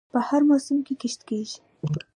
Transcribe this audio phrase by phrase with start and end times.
[0.13, 1.57] په هر موسم کې کښت کیږي.